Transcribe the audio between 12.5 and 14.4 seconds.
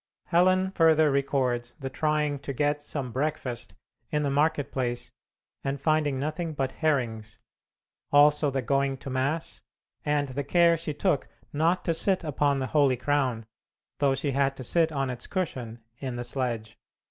the holy crown, though she